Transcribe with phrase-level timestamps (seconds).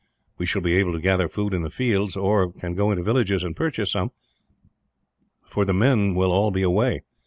[0.39, 3.43] We shall be able to gather food in the fields; or can go into villages
[3.43, 4.09] and purchase some,
[5.45, 7.03] for the men will all be away.